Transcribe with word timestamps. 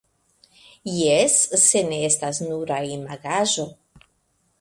Jes, 0.91 1.35
se 1.63 1.83
ne 1.89 1.99
estas 2.07 2.39
nura 2.47 2.79
imagaĵo. 2.95 3.67